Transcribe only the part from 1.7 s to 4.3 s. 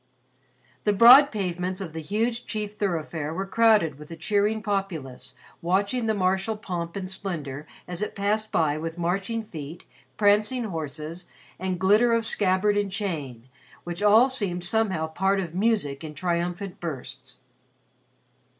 of the huge chief thoroughfare were crowded with a